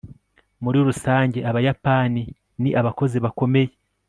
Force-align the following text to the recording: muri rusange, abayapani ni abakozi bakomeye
muri 0.63 0.77
rusange, 0.87 1.39
abayapani 1.49 2.23
ni 2.61 2.71
abakozi 2.79 3.17
bakomeye 3.25 3.71